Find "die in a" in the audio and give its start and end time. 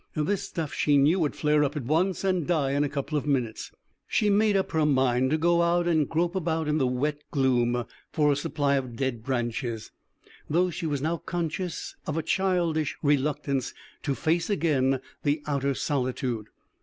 2.47-2.89